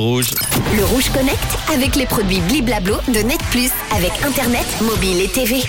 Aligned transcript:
Rouge. 0.00 0.30
Le 0.76 0.84
Rouge 0.84 1.10
Connect 1.10 1.58
avec 1.74 1.96
les 1.96 2.06
produits 2.06 2.38
Bliblablo 2.42 2.98
de 3.08 3.18
Net 3.18 3.40
Plus 3.50 3.72
avec 3.90 4.12
Internet, 4.24 4.64
mobile 4.80 5.20
et 5.20 5.26
TV. 5.26 5.60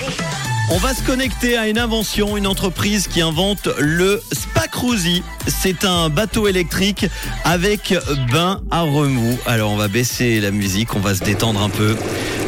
On 0.70 0.78
va 0.78 0.94
se 0.94 1.02
connecter 1.02 1.58
à 1.58 1.68
une 1.68 1.80
invention, 1.80 2.38
une 2.38 2.46
entreprise 2.46 3.08
qui 3.08 3.22
invente 3.22 3.68
le 3.80 4.22
Spacruzy. 4.32 5.24
C'est 5.48 5.84
un 5.84 6.10
bateau 6.10 6.48
électrique 6.48 7.08
avec 7.44 7.96
bain 8.32 8.62
à 8.70 8.82
remous. 8.82 9.36
Alors 9.48 9.72
on 9.72 9.78
va 9.78 9.88
baisser 9.88 10.40
la 10.40 10.52
musique, 10.52 10.96
on 10.96 11.00
va 11.00 11.16
se 11.16 11.24
détendre 11.24 11.64
un 11.64 11.72
peu. 11.72 11.96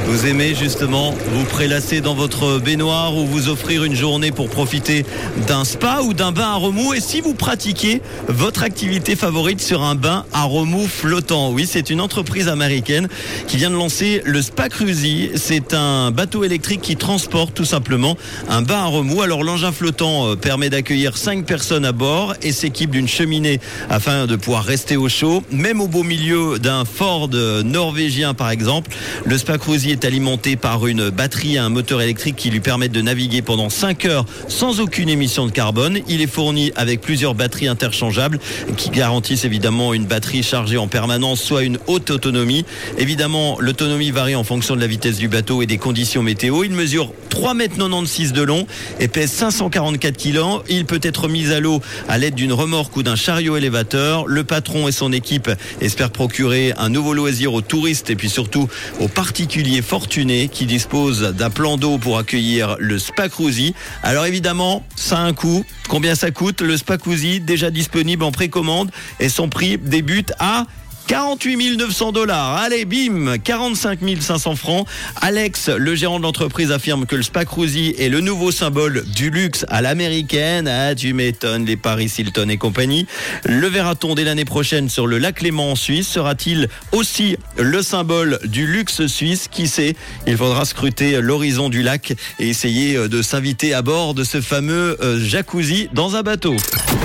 Vous 0.05 0.25
aimez 0.25 0.55
justement 0.55 1.13
vous 1.31 1.45
prélasser 1.45 2.01
dans 2.01 2.15
votre 2.15 2.59
baignoire 2.59 3.15
ou 3.15 3.25
vous 3.25 3.49
offrir 3.49 3.83
une 3.83 3.95
journée 3.95 4.31
pour 4.31 4.49
profiter 4.49 5.05
d'un 5.47 5.63
spa 5.63 5.99
ou 6.03 6.13
d'un 6.13 6.31
bain 6.31 6.49
à 6.49 6.55
remous 6.55 6.93
et 6.93 6.99
si 6.99 7.21
vous 7.21 7.33
pratiquez 7.33 8.01
votre 8.27 8.63
activité 8.63 9.15
favorite 9.15 9.61
sur 9.61 9.83
un 9.83 9.95
bain 9.95 10.25
à 10.33 10.43
remous 10.43 10.87
flottant. 10.87 11.51
Oui, 11.51 11.67
c'est 11.69 11.89
une 11.89 12.01
entreprise 12.01 12.47
américaine 12.47 13.07
qui 13.47 13.57
vient 13.57 13.69
de 13.69 13.75
lancer 13.75 14.21
le 14.25 14.41
Spa 14.41 14.69
Cruzy. 14.69 15.31
C'est 15.35 15.73
un 15.73 16.11
bateau 16.11 16.43
électrique 16.43 16.81
qui 16.81 16.97
transporte 16.97 17.53
tout 17.53 17.65
simplement 17.65 18.17
un 18.49 18.63
bain 18.63 18.79
à 18.79 18.85
remous. 18.85 19.21
Alors 19.21 19.43
l'engin 19.43 19.71
flottant 19.71 20.27
euh, 20.27 20.35
permet 20.35 20.69
d'accueillir 20.69 21.15
5 21.15 21.45
personnes 21.45 21.85
à 21.85 21.91
bord 21.91 22.33
et 22.41 22.51
s'équipe 22.51 22.91
d'une 22.91 23.07
cheminée 23.07 23.59
afin 23.89 24.25
de 24.25 24.35
pouvoir 24.35 24.63
rester 24.63 24.97
au 24.97 25.09
chaud, 25.09 25.43
même 25.51 25.79
au 25.79 25.87
beau 25.87 26.03
milieu 26.03 26.59
d'un 26.59 26.85
Ford 26.85 27.29
norvégien 27.63 28.33
par 28.33 28.49
exemple. 28.49 28.91
Le 29.25 29.37
Spa 29.37 29.57
Cruzy 29.57 29.90
est 29.91 30.05
alimenté 30.05 30.55
par 30.55 30.87
une 30.87 31.09
batterie 31.09 31.55
et 31.55 31.57
un 31.57 31.69
moteur 31.69 32.01
électrique 32.01 32.35
qui 32.35 32.49
lui 32.49 32.59
permettent 32.59 32.91
de 32.91 33.01
naviguer 33.01 33.41
pendant 33.41 33.69
5 33.69 34.05
heures 34.05 34.25
sans 34.47 34.79
aucune 34.79 35.09
émission 35.09 35.45
de 35.45 35.51
carbone. 35.51 35.99
Il 36.07 36.21
est 36.21 36.27
fourni 36.27 36.71
avec 36.75 37.01
plusieurs 37.01 37.35
batteries 37.35 37.67
interchangeables 37.67 38.39
qui 38.77 38.89
garantissent 38.89 39.45
évidemment 39.45 39.93
une 39.93 40.05
batterie 40.05 40.43
chargée 40.43 40.77
en 40.77 40.87
permanence, 40.87 41.41
soit 41.41 41.63
une 41.63 41.77
haute 41.87 42.09
autonomie. 42.09 42.65
Évidemment, 42.97 43.57
l'autonomie 43.59 44.11
varie 44.11 44.35
en 44.35 44.43
fonction 44.43 44.75
de 44.75 44.81
la 44.81 44.87
vitesse 44.87 45.17
du 45.17 45.27
bateau 45.27 45.61
et 45.61 45.65
des 45.65 45.77
conditions 45.77 46.23
météo. 46.23 46.63
Il 46.63 46.71
mesure 46.71 47.13
3 47.29 47.53
mètres 47.53 47.75
96 47.77 48.33
de 48.33 48.41
long 48.41 48.67
et 48.99 49.07
pèse 49.07 49.31
544 49.31 50.17
kg. 50.17 50.63
Il 50.69 50.85
peut 50.85 50.99
être 51.03 51.27
mis 51.27 51.51
à 51.51 51.59
l'eau 51.59 51.81
à 52.07 52.17
l'aide 52.17 52.35
d'une 52.35 52.53
remorque 52.53 52.95
ou 52.97 53.03
d'un 53.03 53.15
chariot 53.15 53.57
élévateur. 53.57 54.27
Le 54.27 54.43
patron 54.43 54.87
et 54.87 54.91
son 54.91 55.11
équipe 55.11 55.49
espèrent 55.81 56.11
procurer 56.11 56.73
un 56.77 56.89
nouveau 56.89 57.13
loisir 57.13 57.53
aux 57.53 57.61
touristes 57.61 58.09
et 58.09 58.15
puis 58.15 58.29
surtout 58.29 58.67
aux 58.99 59.07
particuliers 59.07 59.80
fortunés 59.81 60.47
qui 60.47 60.65
disposent 60.65 61.21
d'un 61.21 61.49
plan 61.49 61.77
d'eau 61.77 61.97
pour 61.97 62.17
accueillir 62.17 62.75
le 62.79 62.99
Spacruzy. 62.99 63.73
Alors 64.03 64.25
évidemment, 64.25 64.85
ça 64.95 65.17
a 65.17 65.21
un 65.21 65.33
coût. 65.33 65.65
Combien 65.89 66.15
ça 66.15 66.31
coûte? 66.31 66.61
Le 66.61 66.77
Spacruzy 66.77 67.39
déjà 67.39 67.71
disponible 67.71 68.23
en 68.23 68.31
précommande 68.31 68.91
et 69.19 69.29
son 69.29 69.49
prix 69.49 69.77
débute 69.77 70.33
à 70.39 70.65
48 71.07 71.77
900 71.77 72.11
dollars. 72.11 72.55
Allez, 72.57 72.85
bim 72.85 73.37
45 73.37 73.99
500 74.19 74.55
francs. 74.55 74.87
Alex, 75.19 75.69
le 75.69 75.95
gérant 75.95 76.19
de 76.19 76.23
l'entreprise, 76.23 76.71
affirme 76.71 77.05
que 77.05 77.15
le 77.15 77.23
Spa 77.23 77.45
Cruzy 77.45 77.95
est 77.97 78.09
le 78.09 78.21
nouveau 78.21 78.51
symbole 78.51 79.03
du 79.15 79.29
luxe 79.29 79.65
à 79.69 79.81
l'américaine. 79.81 80.67
Ah, 80.67 80.95
tu 80.95 81.13
m'étonnes, 81.13 81.65
les 81.65 81.77
Paris 81.77 82.11
Hilton 82.17 82.49
et 82.49 82.57
compagnie. 82.57 83.07
Le 83.45 83.67
verra-t-on 83.67 84.15
dès 84.15 84.23
l'année 84.23 84.45
prochaine 84.45 84.89
sur 84.89 85.07
le 85.07 85.17
lac 85.17 85.41
Léman 85.41 85.71
en 85.71 85.75
Suisse 85.75 86.07
Sera-t-il 86.07 86.69
aussi 86.91 87.37
le 87.57 87.81
symbole 87.81 88.39
du 88.45 88.67
luxe 88.67 89.05
suisse? 89.07 89.47
Qui 89.49 89.67
sait? 89.67 89.95
Il 90.27 90.37
faudra 90.37 90.65
scruter 90.65 91.21
l'horizon 91.21 91.69
du 91.69 91.81
lac 91.81 92.13
et 92.39 92.49
essayer 92.49 92.95
de 93.07 93.21
s'inviter 93.21 93.73
à 93.73 93.81
bord 93.81 94.13
de 94.13 94.23
ce 94.23 94.41
fameux 94.41 94.97
euh, 95.01 95.19
jacuzzi 95.19 95.89
dans 95.93 96.15
un 96.15 96.23
bateau. 96.23 96.55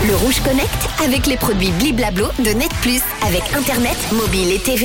Le 0.06 0.14
Rouge 0.16 0.40
Connect 0.44 0.88
avec 1.04 1.26
les 1.26 1.36
produits 1.36 1.72
Bliblablo 1.78 2.28
de 2.38 2.50
Net 2.50 2.70
Plus 2.82 3.00
avec 3.26 3.42
Mobile 4.12 4.52
et 4.52 4.58
TV. 4.58 4.84